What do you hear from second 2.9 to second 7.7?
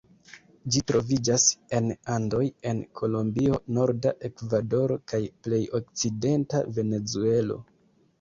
Kolombio, norda Ekvadoro, kaj plej okcidenta Venezuelo.